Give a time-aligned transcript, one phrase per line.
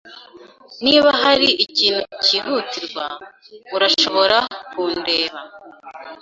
[0.85, 3.05] Niba hari ikintu cyihutirwa,
[3.75, 4.37] urashobora
[4.71, 5.39] kundeba.